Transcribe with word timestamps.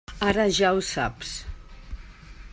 Ara 0.27 0.45
ja 0.59 0.71
ho 0.77 0.81
saps. 0.87 1.35